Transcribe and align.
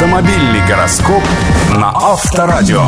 Автомобильный 0.00 0.66
гороскоп 0.66 1.22
на 1.76 1.90
Авторадио. 1.94 2.82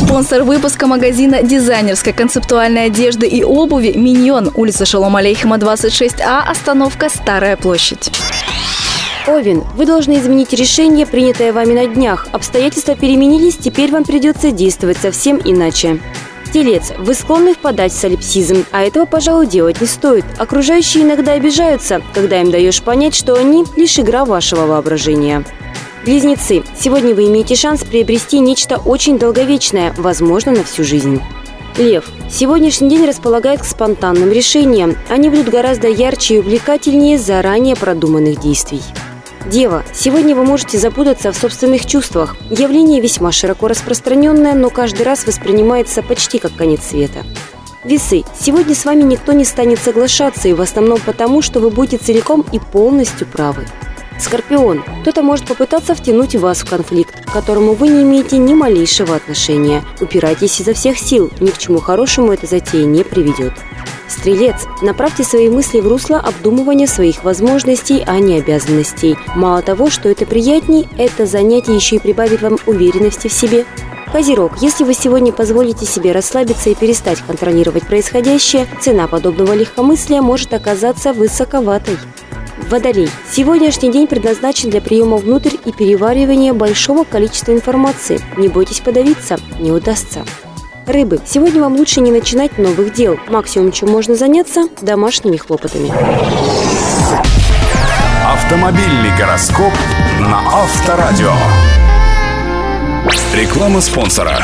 Спонсор 0.00 0.42
выпуска 0.42 0.88
магазина 0.88 1.44
дизайнерской 1.44 2.12
концептуальной 2.12 2.86
одежды 2.86 3.28
и 3.28 3.44
обуви 3.44 3.92
«Миньон», 3.94 4.50
улица 4.56 4.84
Шалом 4.84 5.14
Алейхима, 5.14 5.58
26А, 5.58 6.40
остановка 6.44 7.08
«Старая 7.08 7.56
площадь». 7.56 8.10
Овен, 9.28 9.62
вы 9.76 9.86
должны 9.86 10.18
изменить 10.18 10.52
решение, 10.52 11.06
принятое 11.06 11.52
вами 11.52 11.74
на 11.74 11.86
днях. 11.86 12.26
Обстоятельства 12.32 12.96
переменились, 12.96 13.56
теперь 13.56 13.92
вам 13.92 14.02
придется 14.02 14.50
действовать 14.50 14.98
совсем 14.98 15.40
иначе. 15.44 16.00
Телец, 16.52 16.90
вы 16.98 17.14
склонны 17.14 17.54
впадать 17.54 17.92
в 17.92 17.96
солипсизм, 17.96 18.64
а 18.72 18.82
этого, 18.82 19.04
пожалуй, 19.04 19.46
делать 19.46 19.80
не 19.80 19.86
стоит. 19.86 20.24
Окружающие 20.36 21.04
иногда 21.04 21.34
обижаются, 21.34 22.02
когда 22.12 22.40
им 22.40 22.50
даешь 22.50 22.82
понять, 22.82 23.14
что 23.14 23.34
они– 23.34 23.64
лишь 23.76 24.00
игра 24.00 24.24
вашего 24.24 24.66
воображения. 24.66 25.44
Близнецы, 26.04 26.62
сегодня 26.78 27.14
вы 27.14 27.26
имеете 27.26 27.54
шанс 27.54 27.84
приобрести 27.84 28.38
нечто 28.38 28.76
очень 28.78 29.18
долговечное, 29.18 29.92
возможно, 29.98 30.52
на 30.52 30.64
всю 30.64 30.82
жизнь. 30.82 31.20
Лев. 31.76 32.08
Сегодняшний 32.30 32.88
день 32.88 33.04
располагает 33.04 33.60
к 33.60 33.64
спонтанным 33.64 34.32
решениям. 34.32 34.96
Они 35.10 35.28
будут 35.28 35.50
гораздо 35.50 35.88
ярче 35.88 36.36
и 36.36 36.38
увлекательнее 36.38 37.18
заранее 37.18 37.76
продуманных 37.76 38.40
действий. 38.40 38.82
Дева, 39.46 39.84
сегодня 39.92 40.34
вы 40.34 40.44
можете 40.44 40.78
запутаться 40.78 41.32
в 41.32 41.36
собственных 41.36 41.84
чувствах. 41.84 42.36
Явление 42.50 43.00
весьма 43.00 43.30
широко 43.30 43.68
распространенное, 43.68 44.54
но 44.54 44.70
каждый 44.70 45.02
раз 45.02 45.26
воспринимается 45.26 46.02
почти 46.02 46.38
как 46.38 46.54
конец 46.56 46.80
света. 46.82 47.24
Весы. 47.84 48.24
Сегодня 48.38 48.74
с 48.74 48.84
вами 48.86 49.02
никто 49.02 49.32
не 49.32 49.44
станет 49.44 49.78
соглашаться, 49.78 50.48
и 50.48 50.54
в 50.54 50.60
основном 50.60 50.98
потому, 51.04 51.42
что 51.42 51.60
вы 51.60 51.70
будете 51.70 51.98
целиком 51.98 52.44
и 52.52 52.58
полностью 52.58 53.26
правы. 53.26 53.66
Скорпион. 54.20 54.84
Кто-то 55.02 55.22
может 55.22 55.46
попытаться 55.46 55.94
втянуть 55.94 56.36
вас 56.36 56.58
в 56.58 56.68
конфликт, 56.68 57.24
к 57.24 57.32
которому 57.32 57.74
вы 57.74 57.88
не 57.88 58.02
имеете 58.02 58.38
ни 58.38 58.54
малейшего 58.54 59.16
отношения. 59.16 59.82
Упирайтесь 60.00 60.60
изо 60.60 60.74
всех 60.74 60.98
сил, 60.98 61.30
ни 61.40 61.50
к 61.50 61.58
чему 61.58 61.80
хорошему 61.80 62.32
эта 62.32 62.46
затея 62.46 62.84
не 62.84 63.02
приведет. 63.02 63.52
Стрелец, 64.08 64.66
направьте 64.82 65.22
свои 65.22 65.48
мысли 65.48 65.80
в 65.80 65.86
русло 65.86 66.18
обдумывания 66.18 66.86
своих 66.86 67.22
возможностей, 67.22 68.02
а 68.06 68.18
не 68.18 68.38
обязанностей. 68.38 69.16
Мало 69.36 69.62
того, 69.62 69.88
что 69.88 70.08
это 70.08 70.26
приятней, 70.26 70.88
это 70.98 71.26
занятие 71.26 71.76
еще 71.76 71.96
и 71.96 72.00
прибавит 72.00 72.42
вам 72.42 72.58
уверенности 72.66 73.28
в 73.28 73.32
себе. 73.32 73.64
Козерог, 74.12 74.60
если 74.60 74.82
вы 74.82 74.94
сегодня 74.94 75.32
позволите 75.32 75.86
себе 75.86 76.10
расслабиться 76.10 76.70
и 76.70 76.74
перестать 76.74 77.20
контролировать 77.20 77.86
происходящее, 77.86 78.66
цена 78.80 79.06
подобного 79.06 79.52
легкомыслия 79.52 80.20
может 80.20 80.52
оказаться 80.52 81.12
высоковатой. 81.12 81.96
Водолей. 82.68 83.10
Сегодняшний 83.30 83.90
день 83.90 84.06
предназначен 84.06 84.70
для 84.70 84.80
приема 84.80 85.16
внутрь 85.16 85.56
и 85.64 85.72
переваривания 85.72 86.52
большого 86.52 87.04
количества 87.04 87.52
информации. 87.52 88.20
Не 88.36 88.48
бойтесь 88.48 88.80
подавиться, 88.80 89.38
не 89.58 89.72
удастся. 89.72 90.24
Рыбы, 90.86 91.20
сегодня 91.26 91.60
вам 91.60 91.76
лучше 91.76 92.00
не 92.00 92.10
начинать 92.10 92.58
новых 92.58 92.92
дел. 92.92 93.18
Максимум, 93.28 93.72
чем 93.72 93.90
можно 93.90 94.14
заняться– 94.14 94.68
домашними 94.82 95.36
хлопотами. 95.36 95.92
Автомобильный 98.26 99.16
гороскоп 99.16 99.72
на 100.20 100.40
Авторадио. 100.62 101.32
Реклама 103.34 103.80
спонсора. 103.80 104.38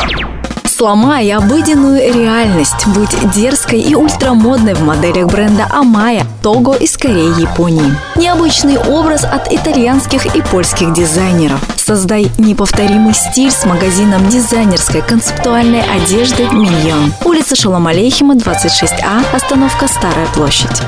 Сломай 0.76 1.30
обыденную 1.32 2.12
реальность. 2.12 2.86
Будь 2.88 3.32
дерзкой 3.32 3.80
и 3.80 3.94
ультрамодной 3.94 4.74
в 4.74 4.82
моделях 4.82 5.28
бренда 5.28 5.66
Амая, 5.72 6.26
Того 6.42 6.74
из 6.74 6.98
Кореи, 6.98 7.40
Японии. 7.40 7.94
Необычный 8.14 8.76
образ 8.76 9.24
от 9.24 9.50
итальянских 9.50 10.36
и 10.36 10.42
польских 10.42 10.92
дизайнеров. 10.92 11.60
Создай 11.76 12.30
неповторимый 12.36 13.14
стиль 13.14 13.50
с 13.50 13.64
магазином 13.64 14.28
дизайнерской 14.28 15.00
концептуальной 15.00 15.80
одежды 15.80 16.46
«Миньон». 16.52 17.10
Улица 17.24 17.56
Шалом 17.56 17.86
Алейхима, 17.86 18.34
26А, 18.34 19.34
остановка 19.34 19.88
Старая 19.88 20.26
площадь. 20.34 20.82